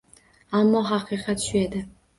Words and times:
Ammo 0.61 0.81
haqiqat 0.89 1.49
shu 1.49 1.65
edi. 1.65 1.89